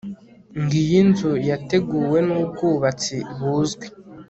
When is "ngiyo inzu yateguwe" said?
0.61-2.17